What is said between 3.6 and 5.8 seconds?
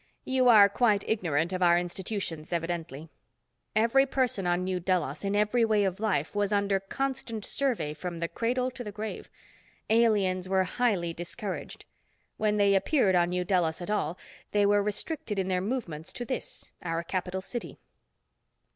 Every person on New Delos, in every